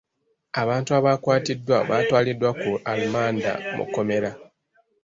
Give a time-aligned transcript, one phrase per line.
[0.61, 4.31] Abantu abaakwatiddwa baatwaliddwa ku alimanda mu kkomera.